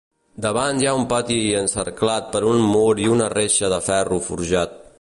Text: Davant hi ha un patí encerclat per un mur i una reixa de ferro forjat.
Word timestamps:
Davant 0.43 0.79
hi 0.83 0.87
ha 0.91 0.93
un 0.99 1.03
patí 1.11 1.37
encerclat 1.59 2.31
per 2.37 2.41
un 2.53 2.65
mur 2.71 2.89
i 3.05 3.09
una 3.17 3.27
reixa 3.35 3.69
de 3.75 3.79
ferro 3.91 4.19
forjat. 4.31 4.75